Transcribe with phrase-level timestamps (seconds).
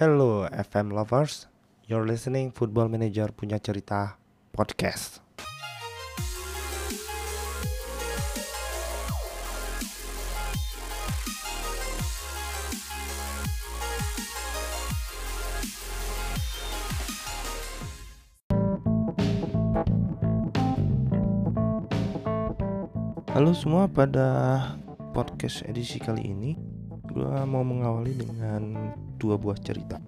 [0.00, 1.44] Hello FM lovers,
[1.84, 4.16] you're listening Football Manager punya cerita
[4.48, 5.20] podcast.
[23.36, 24.64] Halo semua pada
[25.12, 26.56] podcast edisi kali ini
[27.04, 30.00] gue mau mengawali dengan dua buah cerita.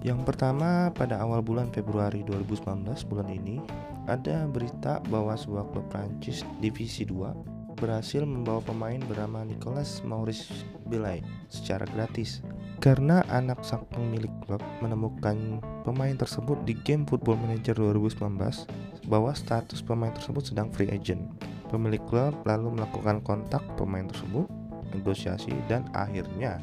[0.00, 3.60] Yang pertama pada awal bulan Februari 2019 bulan ini
[4.08, 10.52] ada berita bahwa sebuah klub Prancis divisi 2 berhasil membawa pemain bernama Nicolas Maurice
[10.88, 12.44] Bilay secara gratis.
[12.80, 19.84] Karena anak sang pemilik klub menemukan pemain tersebut di game Football Manager 2019 bahwa status
[19.84, 21.24] pemain tersebut sedang free agent.
[21.68, 24.48] Pemilik klub lalu melakukan kontak pemain tersebut,
[24.96, 26.60] negosiasi, dan akhirnya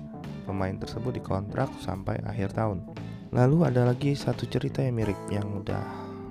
[0.47, 2.87] pemain tersebut dikontrak sampai akhir tahun.
[3.35, 5.83] Lalu ada lagi satu cerita yang mirip yang udah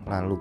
[0.08, 0.41] lalu.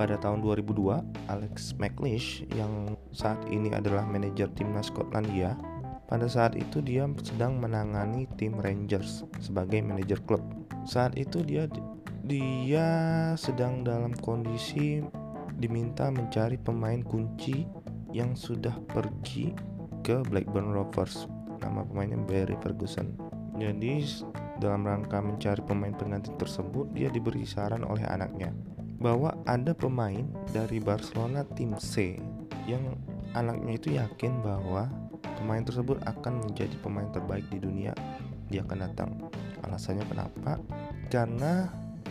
[0.00, 5.60] Pada tahun 2002, Alex McLeish yang saat ini adalah manajer timnas Skotlandia,
[6.08, 10.40] pada saat itu dia sedang menangani tim Rangers sebagai manajer klub.
[10.82, 11.68] Saat itu dia
[12.24, 12.88] dia
[13.38, 15.04] sedang dalam kondisi
[15.60, 17.68] diminta mencari pemain kunci
[18.10, 19.54] yang sudah pergi
[20.02, 21.30] ke Blackburn Rovers.
[21.60, 23.14] Nama pemainnya Barry Ferguson.
[23.60, 24.24] Jadi
[24.58, 28.52] dalam rangka mencari pemain pengganti tersebut, dia diberi saran oleh anaknya
[29.00, 32.20] bahwa ada pemain dari Barcelona tim C
[32.68, 32.96] yang
[33.32, 34.92] anaknya itu yakin bahwa
[35.40, 37.96] pemain tersebut akan menjadi pemain terbaik di dunia
[38.52, 39.10] dia akan datang.
[39.64, 40.60] Alasannya kenapa?
[41.08, 41.68] Karena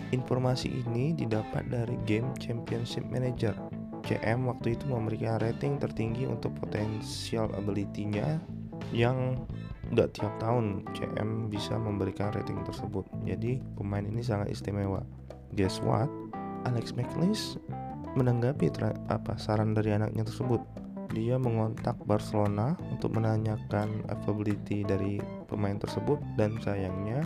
[0.10, 3.54] Informasi ini didapat dari Game Championship Manager.
[4.02, 8.42] CM waktu itu memberikan rating tertinggi untuk potensial ability-nya
[8.94, 9.40] yang
[9.90, 13.06] nggak tiap tahun CM bisa memberikan rating tersebut.
[13.26, 15.02] Jadi pemain ini sangat istimewa.
[15.58, 16.10] Guess what?
[16.68, 17.58] Alex McLeish
[18.14, 18.70] menanggapi
[19.10, 20.62] apa saran dari anaknya tersebut.
[21.10, 25.18] Dia mengontak Barcelona untuk menanyakan availability dari
[25.50, 27.26] pemain tersebut dan sayangnya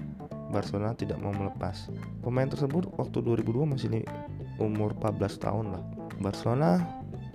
[0.55, 1.91] Barcelona tidak mau melepas.
[2.23, 4.07] Pemain tersebut waktu 2002 masih
[4.61, 5.83] umur 14 tahun lah.
[6.23, 6.79] Barcelona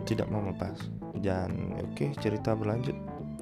[0.09, 0.89] tidak mau melepas.
[1.21, 2.97] Dan oke okay, cerita berlanjut.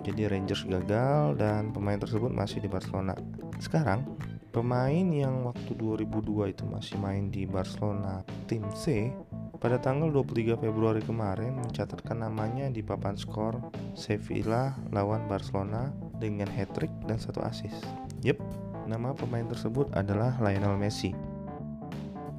[0.06, 3.18] Jadi Rangers gagal dan pemain tersebut masih di Barcelona.
[3.58, 4.06] Sekarang
[4.54, 9.10] pemain yang waktu 2002 itu masih main di Barcelona tim C
[9.58, 13.58] pada tanggal 23 Februari kemarin mencatatkan namanya di papan skor
[13.98, 15.90] Sevilla lawan Barcelona
[16.22, 17.82] dengan hat-trick dan satu assist.
[18.22, 18.38] Yep,
[18.86, 21.10] Nama pemain tersebut adalah Lionel Messi.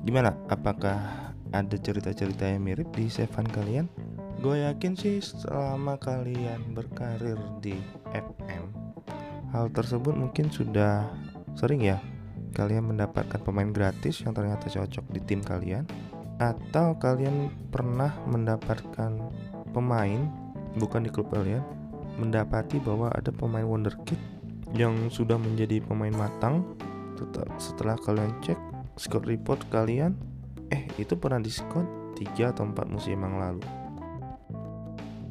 [0.07, 0.31] Gimana?
[0.47, 3.91] Apakah ada cerita-cerita yang mirip di Sevan kalian?
[4.37, 7.73] Gue yakin sih selama kalian berkarir di
[8.13, 8.69] FM,
[9.49, 11.09] hal tersebut mungkin sudah
[11.57, 11.97] sering ya
[12.53, 15.89] kalian mendapatkan pemain gratis yang ternyata cocok di tim kalian
[16.37, 19.17] atau kalian pernah mendapatkan
[19.73, 20.21] pemain
[20.77, 21.65] bukan di klub kalian
[22.21, 24.17] mendapati bahwa ada pemain wonderkid
[24.77, 26.61] yang sudah menjadi pemain matang
[27.57, 28.57] setelah kalian cek
[29.01, 30.13] score report kalian
[30.69, 33.86] eh itu pernah diskon 3 atau 4 musim yang lalu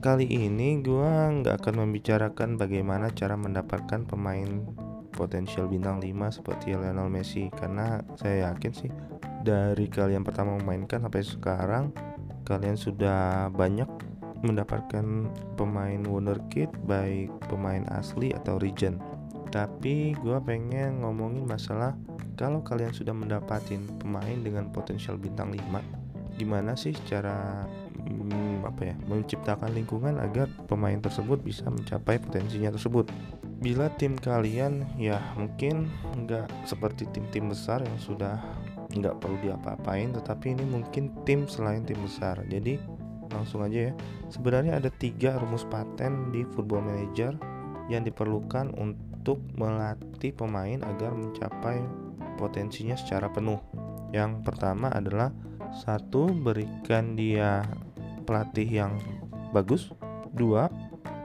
[0.06, 4.62] kali ini gua nggak akan membicarakan bagaimana cara mendapatkan pemain
[5.10, 8.86] potensial bintang 5 seperti Lionel Messi karena saya yakin sih
[9.42, 11.90] dari kalian pertama memainkan sampai sekarang
[12.46, 13.90] kalian sudah banyak
[14.46, 15.26] mendapatkan
[15.58, 19.02] pemain wonderkid baik pemain asli atau regen.
[19.50, 21.98] Tapi gue pengen ngomongin masalah
[22.38, 26.05] kalau kalian sudah mendapatin pemain dengan potensial bintang 5
[26.36, 27.64] gimana sih cara
[27.96, 33.08] hmm, apa ya menciptakan lingkungan agar pemain tersebut bisa mencapai potensinya tersebut?
[33.60, 35.88] Bila tim kalian ya mungkin
[36.24, 38.38] nggak seperti tim-tim besar yang sudah
[38.92, 42.38] nggak perlu diapa-apain tetapi ini mungkin tim selain tim besar.
[42.46, 42.78] Jadi
[43.32, 43.92] langsung aja ya.
[44.30, 47.34] Sebenarnya ada tiga rumus paten di Football Manager
[47.90, 51.82] yang diperlukan untuk untuk melatih pemain agar mencapai
[52.38, 53.58] potensinya secara penuh.
[54.14, 55.34] Yang pertama adalah
[55.76, 57.60] satu berikan dia
[58.24, 58.92] pelatih yang
[59.52, 59.92] bagus,
[60.32, 60.72] dua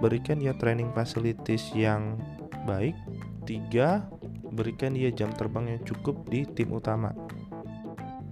[0.03, 2.19] berikan dia training facilities yang
[2.67, 2.97] baik,
[3.47, 4.05] tiga
[4.51, 7.15] berikan dia jam terbang yang cukup di tim utama.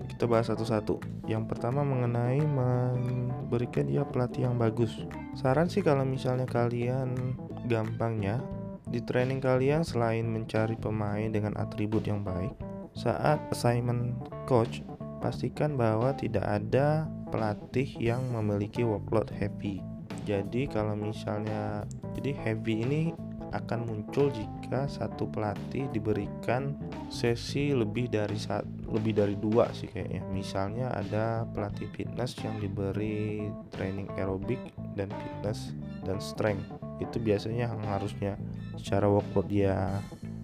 [0.10, 1.00] Kita bahas satu-satu.
[1.30, 4.92] Yang pertama mengenai memberikan dia pelatih yang bagus.
[5.38, 7.40] Saran sih kalau misalnya kalian
[7.70, 8.44] gampangnya
[8.90, 12.52] di training kalian selain mencari pemain dengan atribut yang baik,
[12.98, 14.18] saat assignment
[14.50, 14.82] coach
[15.20, 19.84] pastikan bahwa tidak ada pelatih yang memiliki workload heavy.
[20.26, 21.86] Jadi kalau misalnya
[22.18, 23.02] jadi heavy ini
[23.50, 26.78] akan muncul jika satu pelatih diberikan
[27.10, 30.22] sesi lebih dari saat lebih dari dua sih kayaknya.
[30.30, 34.62] Misalnya ada pelatih fitness yang diberi training aerobik
[34.94, 35.74] dan fitness
[36.06, 36.66] dan strength.
[37.02, 38.38] Itu biasanya harusnya
[38.78, 39.98] secara workload dia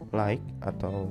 [0.09, 1.09] like atau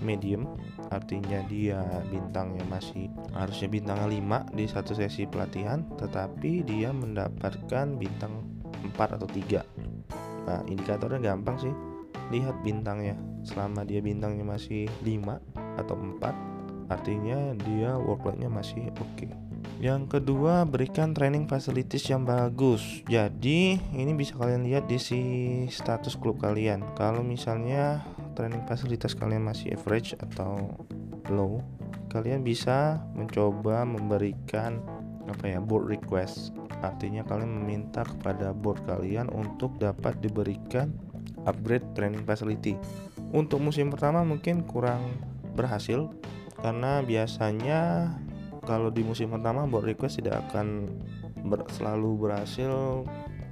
[0.00, 0.48] medium
[0.94, 4.08] artinya dia bintangnya masih harusnya bintangnya
[4.46, 8.46] 5 di satu sesi pelatihan tetapi dia mendapatkan bintang
[8.94, 11.74] 4 atau 3 nah indikatornya gampang sih
[12.30, 19.32] lihat bintangnya selama dia bintangnya masih 5 atau 4 artinya dia workloadnya masih oke okay.
[19.82, 23.04] Yang kedua, berikan training facilities yang bagus.
[23.10, 25.20] Jadi, ini bisa kalian lihat di si
[25.68, 26.84] status klub kalian.
[26.94, 28.00] Kalau misalnya
[28.34, 30.74] training fasilitas kalian masih average atau
[31.30, 31.62] low,
[32.12, 34.82] kalian bisa mencoba memberikan
[35.30, 36.52] apa ya, board request.
[36.84, 40.92] Artinya kalian meminta kepada board kalian untuk dapat diberikan
[41.48, 42.76] upgrade training facility.
[43.32, 45.16] Untuk musim pertama mungkin kurang
[45.56, 46.12] berhasil
[46.60, 48.12] karena biasanya
[48.64, 50.88] kalau di musim pertama board request tidak akan
[51.44, 53.04] ber, selalu berhasil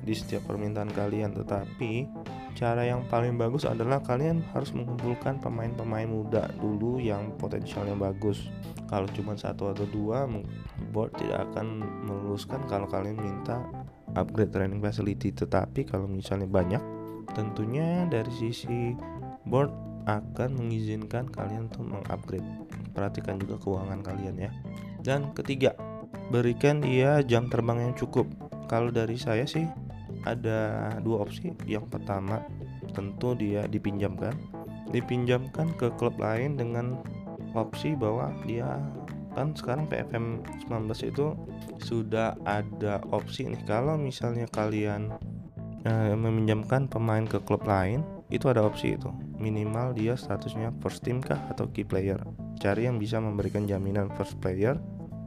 [0.02, 2.08] di setiap permintaan kalian tetapi
[2.52, 8.49] cara yang paling bagus adalah kalian harus mengumpulkan pemain-pemain muda dulu yang potensialnya bagus.
[8.87, 10.28] Kalau cuma satu atau dua
[10.93, 13.64] board tidak akan meluluskan kalau kalian minta
[14.14, 15.32] upgrade training facility.
[15.32, 16.82] Tetapi kalau misalnya banyak
[17.32, 18.93] tentunya dari sisi
[19.48, 19.72] board
[20.05, 22.46] akan mengizinkan kalian untuk mengupgrade.
[22.93, 24.50] Perhatikan juga keuangan kalian ya.
[25.00, 25.75] Dan ketiga,
[26.28, 28.28] berikan dia jam terbang yang cukup.
[28.66, 29.69] Kalau dari saya sih
[30.24, 31.54] ada dua opsi.
[31.66, 32.42] Yang pertama,
[32.92, 34.34] tentu dia dipinjamkan.
[34.92, 37.00] Dipinjamkan ke klub lain dengan
[37.56, 38.80] opsi bahwa dia
[39.32, 41.32] kan sekarang PFM 19 itu
[41.80, 45.16] sudah ada opsi nih kalau misalnya kalian
[45.88, 49.08] eh, meminjamkan pemain ke klub lain itu ada opsi itu
[49.40, 52.20] minimal dia statusnya first team kah atau key player
[52.60, 54.76] cari yang bisa memberikan jaminan first player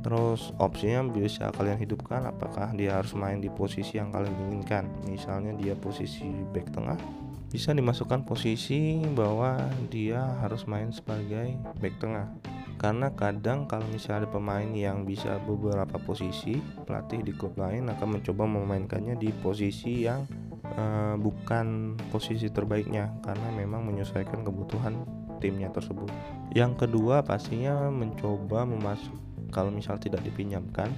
[0.06, 4.86] terus opsinya bisa kalian hidupkan apakah dia harus main di posisi yang kalian inginkan?
[5.10, 9.58] Misalnya dia posisi back tengah bisa dimasukkan posisi bahwa
[9.90, 12.30] dia harus main sebagai back tengah.
[12.76, 18.20] Karena kadang kalau misalnya ada pemain yang bisa beberapa posisi pelatih di klub lain akan
[18.20, 20.28] mencoba memainkannya di posisi yang
[20.76, 25.02] uh, bukan posisi terbaiknya karena memang menyesuaikan kebutuhan
[25.40, 26.12] timnya tersebut.
[26.52, 30.90] Yang kedua pastinya mencoba memasuk kalau misal tidak dipinjamkan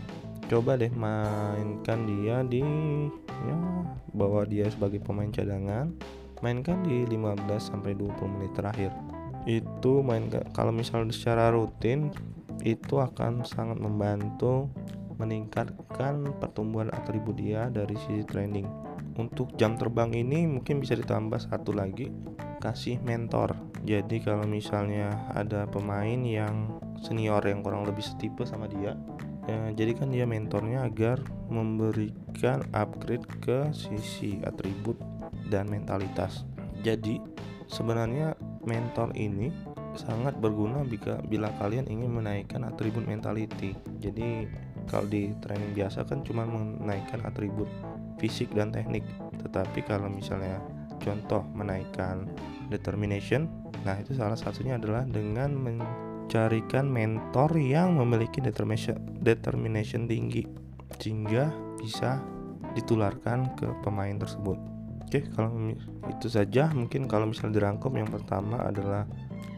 [0.48, 2.64] coba deh mainkan dia di
[3.28, 3.58] ya
[4.16, 5.92] bawa dia sebagai pemain cadangan.
[6.42, 8.94] Mainkan di 15 sampai 20 menit terakhir.
[9.50, 12.14] Itu main kalau misal secara rutin
[12.62, 14.70] itu akan sangat membantu
[15.18, 18.70] meningkatkan pertumbuhan atribut dia dari sisi training
[19.18, 22.14] untuk jam terbang ini mungkin bisa ditambah satu lagi
[22.60, 23.56] kasih mentor.
[23.86, 28.98] Jadi kalau misalnya ada pemain yang senior yang kurang lebih setipe sama dia
[29.46, 34.98] ya, jadikan dia mentornya agar memberikan upgrade ke sisi atribut
[35.48, 36.44] dan mentalitas.
[36.82, 37.22] Jadi
[37.70, 38.36] sebenarnya
[38.68, 39.54] mentor ini
[39.98, 44.46] sangat berguna jika bila kalian ingin menaikkan atribut mentality jadi
[44.88, 47.68] kalau di training biasa kan cuma menaikkan atribut
[48.18, 49.04] fisik dan teknik.
[49.44, 50.64] Tetapi kalau misalnya
[51.02, 52.28] contoh menaikkan
[52.68, 53.48] determination
[53.86, 55.56] nah itu salah satunya adalah dengan
[56.28, 60.44] carikan mentor yang memiliki determination, determination tinggi
[61.00, 62.20] sehingga bisa
[62.76, 64.60] ditularkan ke pemain tersebut.
[65.08, 65.72] Oke, kalau
[66.12, 69.08] itu saja mungkin kalau misal dirangkum yang pertama adalah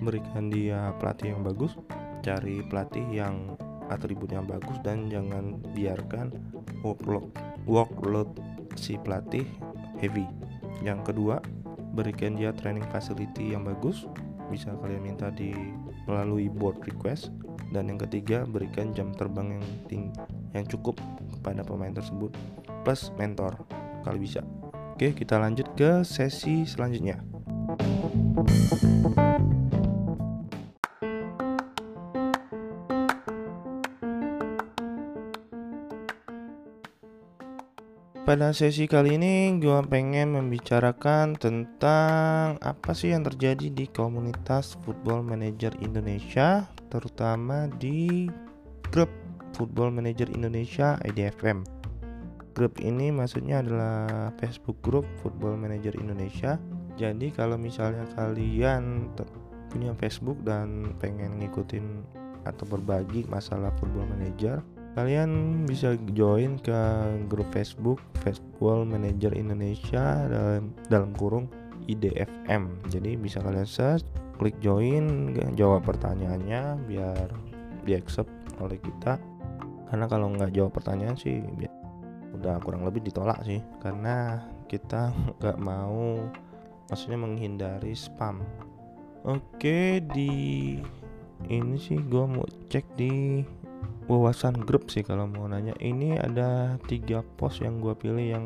[0.05, 1.73] berikan dia pelatih yang bagus,
[2.21, 3.57] cari pelatih yang
[3.89, 6.29] atribut yang bagus dan jangan biarkan
[6.85, 7.33] workload
[7.65, 8.29] workload
[8.77, 9.43] si pelatih
[9.97, 10.29] heavy.
[10.79, 11.43] Yang kedua,
[11.93, 14.07] berikan dia training facility yang bagus,
[14.47, 15.53] bisa kalian minta di
[16.07, 17.31] melalui board request.
[17.69, 20.09] Dan yang ketiga berikan jam terbang yang tinggi
[20.57, 20.97] yang cukup
[21.37, 22.33] kepada pemain tersebut
[22.81, 23.53] plus mentor
[24.01, 24.41] kalau bisa.
[24.97, 27.21] Oke kita lanjut ke sesi selanjutnya
[38.29, 45.25] Pada sesi kali ini gue pengen membicarakan tentang apa sih yang terjadi di komunitas Football
[45.25, 48.29] Manager Indonesia terutama di
[48.93, 49.09] grup
[49.57, 51.65] Football Manager Indonesia IDFM.
[52.53, 56.61] Grup ini maksudnya adalah Facebook Group Football Manager Indonesia.
[57.01, 59.09] Jadi kalau misalnya kalian
[59.73, 62.05] punya Facebook dan pengen ngikutin
[62.45, 64.61] atau berbagi masalah Football Manager
[64.97, 66.79] kalian bisa join ke
[67.29, 71.45] grup Facebook Facebook Manager Indonesia dalam dalam kurung
[71.89, 74.05] IDFM jadi bisa kalian search
[74.39, 77.27] klik join jawab pertanyaannya biar
[77.83, 78.31] di accept
[78.63, 79.19] oleh kita.
[79.91, 81.43] Karena kalau nggak jawab pertanyaan sih
[82.39, 83.59] udah kurang lebih ditolak sih.
[83.83, 84.39] Karena
[84.71, 85.11] kita
[85.43, 86.23] nggak mau
[86.87, 88.39] maksudnya menghindari spam.
[89.27, 90.79] Oke di
[91.51, 93.43] ini sih gue mau cek di
[94.09, 95.77] wawasan grup sih kalau mau nanya.
[95.77, 98.45] Ini ada tiga post yang gue pilih yang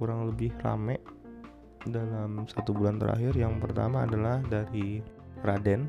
[0.00, 0.96] kurang lebih rame
[1.84, 3.36] dalam satu bulan terakhir.
[3.36, 5.04] Yang pertama adalah dari
[5.44, 5.86] Raden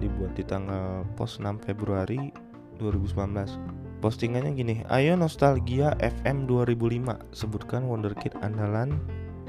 [0.00, 2.32] dibuat di tanggal post 6 Februari
[2.80, 9.00] 2019 postingannya gini ayo nostalgia FM 2005 sebutkan wonderkid andalan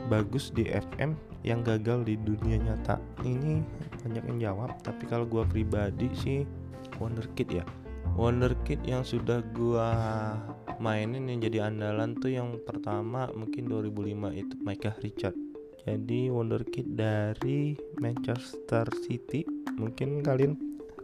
[0.08, 3.00] bagus di FM yang gagal di dunia nyata.
[3.24, 3.60] Ini
[4.04, 6.40] banyak yang jawab tapi kalau gue pribadi sih
[6.96, 7.66] wonderkid ya
[8.18, 9.90] wonderkid yang sudah gue
[10.82, 15.38] mainin yang jadi andalan tuh yang pertama mungkin 2005 itu Micah Richard.
[15.86, 19.46] Jadi wonderkid dari Manchester City.
[19.78, 20.58] Mungkin kalian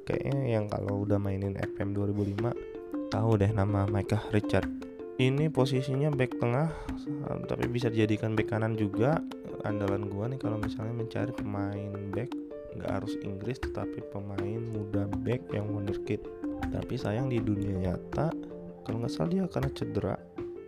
[0.04, 4.68] kayaknya yang kalau udah mainin FM 2005 tahu deh nama Micah Richard.
[5.22, 6.74] Ini posisinya back tengah
[7.46, 9.22] tapi bisa dijadikan back kanan juga.
[9.64, 12.34] Andalan gua nih kalau misalnya mencari pemain back
[12.74, 16.20] nggak harus Inggris tetapi pemain muda back yang wonderkid
[16.72, 18.32] tapi sayang di dunia nyata
[18.84, 20.16] kalau nggak salah dia karena cedera.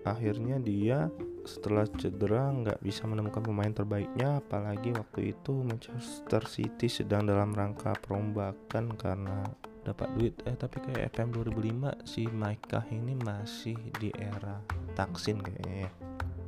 [0.05, 1.11] Akhirnya dia
[1.45, 7.93] setelah cedera nggak bisa menemukan pemain terbaiknya apalagi waktu itu Manchester City sedang dalam rangka
[8.01, 9.45] perombakan karena
[9.85, 10.33] dapat duit.
[10.49, 14.57] Eh tapi kayak FM 2005 si Maika ini masih di era
[14.97, 15.91] Taksin kayaknya ya.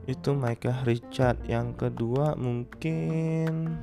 [0.07, 1.45] Itu Maika Richard.
[1.45, 3.77] Yang kedua mungkin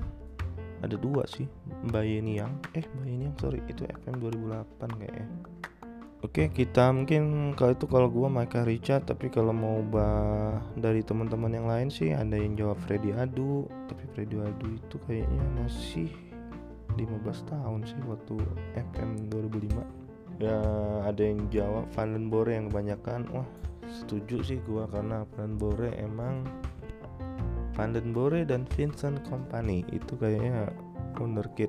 [0.82, 1.48] ada dua sih
[1.88, 5.53] Bayeni yang eh Bayeni yang sorry itu FM 2008 kayaknya
[6.24, 11.52] Oke kita mungkin kalau itu kalau gua Maika Richard tapi kalau mau bah dari teman-teman
[11.52, 16.08] yang lain sih ada yang jawab Freddy Adu tapi Freddy Adu itu kayaknya masih
[16.96, 18.40] 15 tahun sih waktu
[18.72, 20.56] FM 2005 ya
[21.04, 23.48] ada yang jawab Valen Bore yang kebanyakan wah
[23.84, 26.40] setuju sih gua karena Valen Bore emang
[27.76, 30.72] Vanden Bore dan Vincent Company itu kayaknya
[31.20, 31.68] wonderkid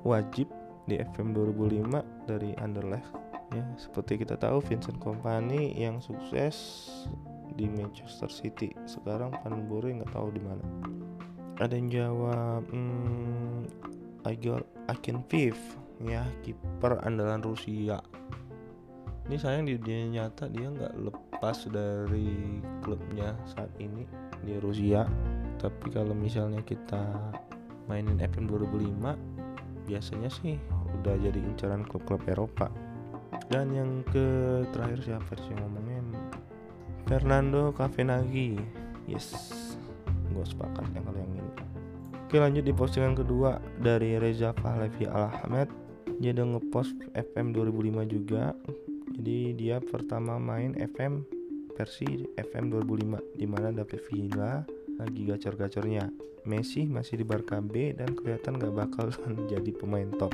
[0.00, 0.48] wajib
[0.88, 1.92] di FM 2005
[2.24, 6.88] dari Underleft ya seperti kita tahu Vincent Company yang sukses
[7.52, 8.72] di Manchester City.
[8.88, 9.36] Sekarang
[9.68, 10.64] Bore nggak tahu di mana.
[11.60, 13.68] Ada yang jawab hmm,
[14.24, 15.56] Igor Akinfeev
[16.02, 18.00] ya kiper andalan Rusia.
[19.28, 24.08] Ini sayang di dunia nyata dia nggak lepas dari klubnya saat ini
[24.42, 25.06] di Rusia.
[25.60, 27.06] Tapi kalau misalnya kita
[27.86, 30.58] mainin FM 2005 biasanya sih
[31.02, 32.70] udah jadi incaran klub-klub Eropa
[33.48, 34.26] dan yang ke
[34.72, 36.00] terakhir siapa sih ngomongnya
[37.06, 38.56] Fernando Cavenaghi
[39.10, 39.34] yes.
[40.32, 41.50] Gue sepakat yang kalau yang ini
[42.24, 45.68] Oke lanjut di postingan kedua dari Reza Pahlavi Al Ahmed
[46.22, 48.54] Dia udah ngepost FM 2005 juga.
[49.12, 51.26] Jadi dia pertama main FM
[51.76, 54.64] versi FM 2005 Di mana David Villa
[54.96, 56.08] lagi gacor-gacornya
[56.48, 59.12] Messi masih di Barca B dan kelihatan gak bakal
[59.52, 60.32] jadi pemain top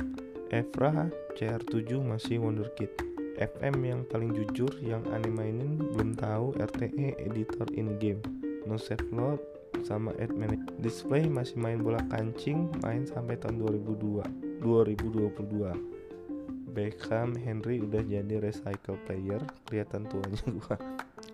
[0.49, 2.89] Evra CR7 masih wonderkid
[3.37, 8.17] FM yang paling jujur yang aneh mainin belum tahu RTE editor in game
[8.65, 9.37] No save load
[9.85, 18.01] sama Manager Display masih main bola kancing main sampai tahun 2002 2022 Beckham Henry udah
[18.01, 20.81] jadi recycle player kelihatan tuanya gua.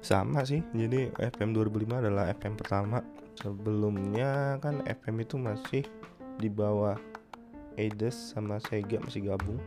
[0.03, 2.99] Sama sih jadi FM 2005 adalah FM pertama.
[3.39, 5.83] Sebelumnya kan FM itu masih
[6.39, 6.99] di bawah
[7.75, 9.59] Aides sama Sega masih gabung.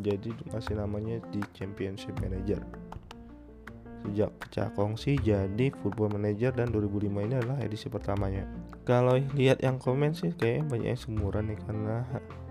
[0.00, 2.60] Jadi masih namanya di Championship Manager.
[4.02, 8.48] Sejak pecah kongsi jadi Football Manager dan 2005 ini adalah edisi pertamanya.
[8.82, 11.96] Kalau lihat yang komen sih kayaknya banyak yang semuran nih karena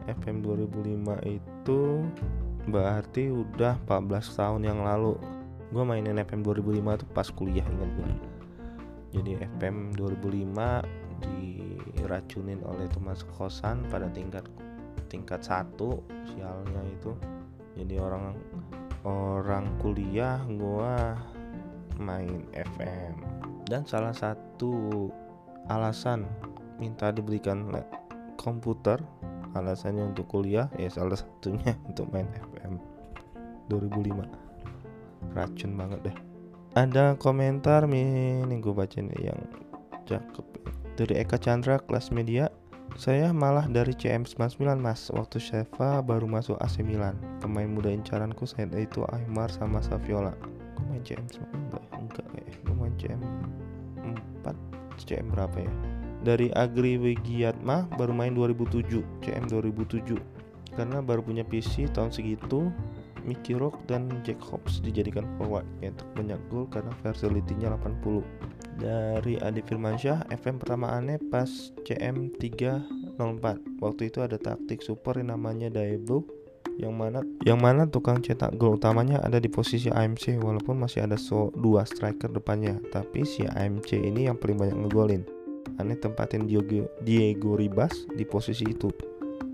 [0.08, 1.82] FM 2005 itu
[2.72, 5.20] berarti udah 14 tahun yang lalu.
[5.76, 8.40] Gue mainin FM 2005 tuh pas kuliah ingat gue
[9.12, 10.56] jadi FM 2005
[11.22, 14.48] diracunin oleh teman sekosan pada tingkat
[15.12, 16.00] tingkat satu
[16.32, 17.12] sialnya itu.
[17.76, 18.32] Jadi orang
[19.04, 21.20] orang kuliah gua
[22.00, 23.20] main FM
[23.68, 25.12] dan salah satu
[25.68, 26.24] alasan
[26.80, 27.68] minta diberikan
[28.40, 28.98] komputer
[29.54, 32.80] alasannya untuk kuliah ya salah satunya untuk main FM
[33.70, 36.18] 2005 racun banget deh.
[36.72, 39.40] Ada komentar nih gue baca nih yang
[40.08, 40.46] cakep.
[40.96, 42.48] Dari Eka Chandra kelas media
[43.00, 45.08] saya malah dari CM 99 mas.
[45.12, 47.16] Waktu Sheva baru masuk AC Milan.
[47.40, 50.36] Pemain muda incaranku saya itu Aymar sama Saviola.
[50.76, 53.22] Gue main CM 99 enggak enggak kayak Gue main CM
[54.44, 55.72] 4 CM berapa ya?
[56.22, 60.42] Dari Agri Wigiatma baru main 2007 CM 2007
[60.76, 62.72] karena baru punya PC tahun segitu
[63.28, 68.24] Mickey Rock dan Jack Hobbs dijadikan forward untuk banyak gol karena versatility-nya 80
[68.82, 71.48] dari Adi Firmansyah FM pertama aneh pas
[71.86, 76.26] CM 304 waktu itu ada taktik super yang namanya Daeblo
[76.82, 81.20] yang mana yang mana tukang cetak gol utamanya ada di posisi AMC walaupun masih ada
[81.20, 85.24] so, dua striker depannya tapi si AMC ini yang paling banyak ngegolin
[85.78, 88.90] Aneh tempatin Diego, Diego Ribas di posisi itu.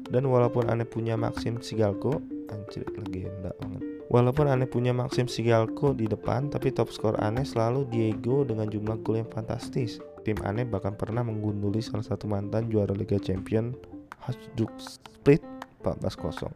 [0.07, 3.96] Dan walaupun Aneh punya Maxim Sigalko, anjir legenda banget.
[4.07, 9.03] Walaupun Aneh punya Maxim Sigalko di depan, tapi top skor Aneh selalu Diego dengan jumlah
[9.03, 9.99] gol yang fantastis.
[10.23, 13.75] Tim Aneh bahkan pernah menggunduli salah satu mantan juara Liga Champion
[14.23, 15.43] Hajduk Split
[15.83, 16.47] 14-0.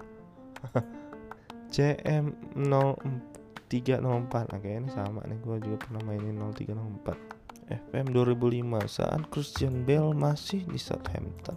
[1.71, 2.35] CM
[3.71, 7.15] 0304 nah kayaknya ini sama nih gue juga pernah mainin 0304
[7.71, 11.55] FM 2005 saat Christian Bale masih di Southampton.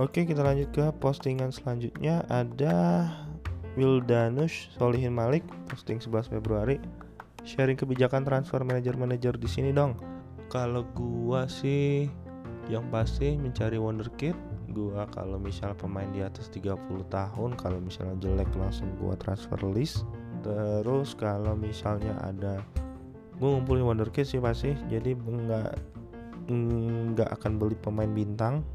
[0.00, 3.04] Oke, kita lanjut ke postingan selanjutnya ada
[3.78, 6.82] Wildanus Solihin Malik posting 11 Februari.
[7.46, 9.96] Sharing kebijakan transfer manajer-manajer di sini dong.
[10.50, 12.10] Kalau gua sih
[12.66, 14.34] yang pasti mencari wonderkid
[14.70, 16.78] gua kalau misal pemain di atas 30
[17.10, 20.02] tahun kalau misalnya jelek langsung gua transfer list.
[20.42, 22.64] Terus kalau misalnya ada
[23.40, 24.74] gue ngumpulin wonderkid sih pasti.
[24.90, 25.70] Jadi nggak
[27.14, 28.66] nggak akan beli pemain bintang.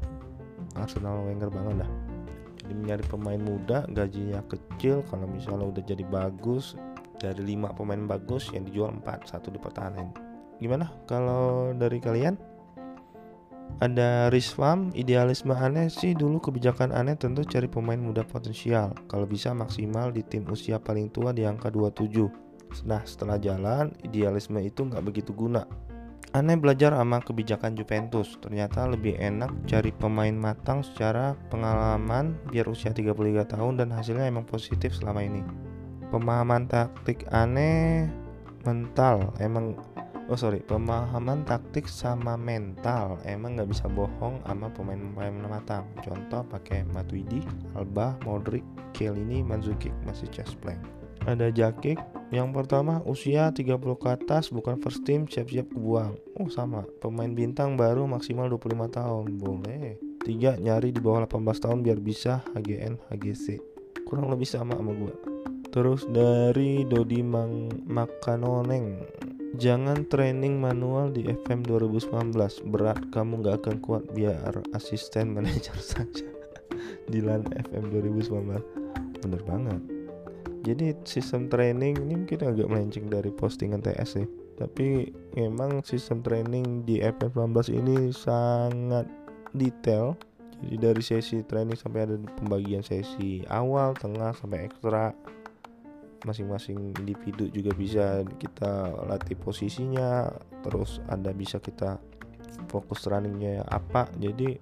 [0.76, 2.05] Arsenal Wenger banget dah
[2.72, 6.74] mencari pemain muda gajinya kecil kalau misalnya udah jadi bagus
[7.20, 10.10] dari lima pemain bagus yang dijual empat satu dipertahankan.
[10.58, 12.34] Gimana kalau dari kalian?
[13.76, 18.94] Ada Rizfam, idealisme aneh sih dulu kebijakan aneh tentu cari pemain muda potensial.
[19.10, 22.46] Kalau bisa maksimal di tim usia paling tua di angka 27
[22.84, 25.64] Nah setelah jalan, idealisme itu nggak begitu guna.
[26.36, 28.36] Aneh belajar sama kebijakan Juventus.
[28.44, 34.44] Ternyata lebih enak cari pemain matang secara pengalaman biar usia 33 tahun dan hasilnya emang
[34.44, 35.40] positif selama ini.
[36.12, 38.04] Pemahaman taktik aneh
[38.68, 39.80] mental emang
[40.28, 46.84] oh sorry pemahaman taktik sama mental emang nggak bisa bohong sama pemain-pemain matang contoh pakai
[46.92, 47.40] Matuidi,
[47.78, 50.95] Alba, Modric, Chiellini, Mandzukic masih chest plank
[51.26, 51.98] ada Jakik.
[52.30, 56.14] Yang pertama usia 30 ke atas bukan first team siap-siap kebuang.
[56.38, 56.86] Oh sama.
[57.02, 59.26] Pemain bintang baru maksimal 25 tahun.
[59.38, 59.98] Boleh.
[60.22, 62.42] Tiga nyari di bawah 18 tahun biar bisa.
[62.54, 65.14] HGN HGC kurang lebih sama sama gua.
[65.74, 69.02] Terus dari Dodi Mang Makanoneng.
[69.56, 72.34] Jangan training manual di FM 2019
[72.70, 73.00] Berat.
[73.10, 74.04] Kamu gak akan kuat.
[74.14, 76.26] Biar asisten manajer saja.
[77.06, 79.95] Di LAN FM 2019 Bener banget
[80.66, 84.26] jadi sistem training ini mungkin agak melenceng dari postingan TS sih.
[84.58, 89.06] Tapi memang sistem training di FF19 ini sangat
[89.54, 90.18] detail.
[90.58, 95.14] Jadi dari sesi training sampai ada pembagian sesi awal, tengah sampai ekstra
[96.26, 100.26] masing-masing individu juga bisa kita latih posisinya
[100.66, 102.02] terus ada bisa kita
[102.66, 104.10] fokus runningnya apa.
[104.18, 104.58] Jadi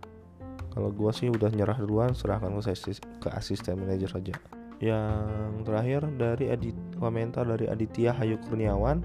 [0.69, 6.07] kalau gua sih udah nyerah duluan serahkan ke, sesi, ke asisten manajer saja yang terakhir
[6.19, 9.03] dari edit komentar dari Aditya Hayu Kurniawan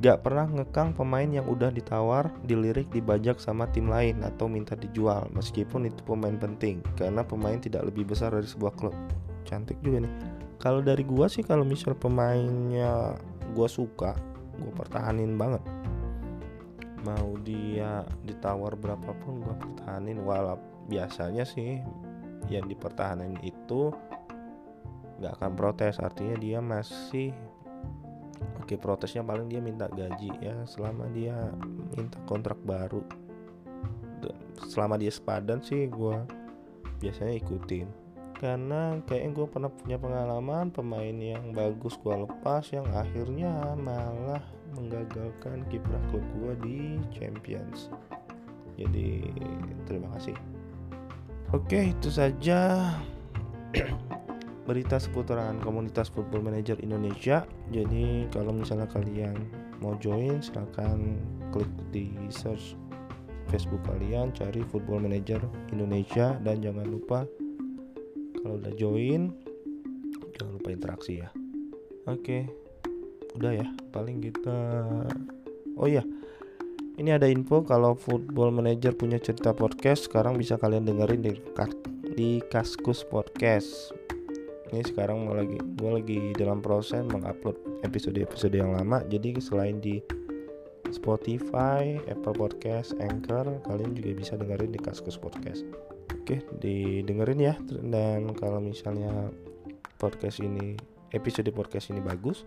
[0.00, 5.28] gak pernah ngekang pemain yang udah ditawar, dilirik, dibajak sama tim lain atau minta dijual
[5.36, 8.96] meskipun itu pemain penting karena pemain tidak lebih besar dari sebuah klub.
[9.44, 10.14] Cantik juga nih.
[10.56, 13.16] Kalau dari gua sih kalau misal pemainnya
[13.52, 14.16] gua suka,
[14.56, 15.60] gua pertahanin banget.
[17.04, 20.56] Mau dia ditawar berapapun gua pertahanin walau
[20.88, 21.80] biasanya sih
[22.48, 23.92] yang dipertahanin itu
[25.20, 27.36] nggak akan protes artinya dia masih
[28.58, 31.36] oke protesnya paling dia minta gaji ya selama dia
[31.94, 33.04] minta kontrak baru.
[34.60, 36.16] Selama dia sepadan sih gue
[37.00, 37.88] biasanya ikutin.
[38.40, 44.40] Karena kayaknya gue pernah punya pengalaman pemain yang bagus gue lepas yang akhirnya malah
[44.72, 46.78] menggagalkan kiprah klub gue di
[47.12, 47.92] Champions.
[48.80, 49.28] Jadi
[49.84, 50.36] terima kasih.
[51.50, 52.94] Oke itu saja
[54.70, 57.42] berita seputaran komunitas Football Manager Indonesia.
[57.74, 59.34] Jadi kalau misalnya kalian
[59.82, 61.18] mau join silahkan
[61.50, 62.78] klik di search
[63.50, 65.42] Facebook kalian cari Football Manager
[65.74, 67.26] Indonesia dan jangan lupa
[68.38, 69.34] kalau udah join
[70.38, 71.34] jangan lupa interaksi ya.
[72.06, 72.46] Oke.
[73.34, 74.58] Udah ya, paling kita
[75.74, 76.06] Oh iya.
[76.94, 81.32] Ini ada info kalau Football Manager punya cerita podcast sekarang bisa kalian dengerin di
[82.14, 83.99] di Kaskus Podcast
[84.70, 90.00] ini sekarang mau lagi gue lagi dalam proses mengupload episode-episode yang lama jadi selain di
[90.90, 95.62] Spotify, Apple Podcast, Anchor, kalian juga bisa dengerin di Kaskus Podcast.
[96.18, 97.54] Oke, didengerin ya.
[97.70, 99.30] Dan kalau misalnya
[100.02, 100.74] podcast ini
[101.14, 102.42] episode podcast ini bagus,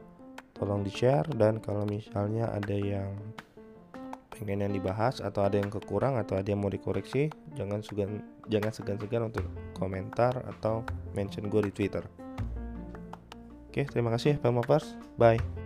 [0.55, 3.15] tolong di share dan kalau misalnya ada yang
[4.33, 8.73] pengen yang dibahas atau ada yang kekurang atau ada yang mau dikoreksi jangan segan jangan
[8.73, 9.45] segan-segan untuk
[9.77, 10.81] komentar atau
[11.13, 12.03] mention gue di Twitter.
[13.69, 14.93] Oke, terima kasih Pelmopers.
[15.17, 15.62] Bye.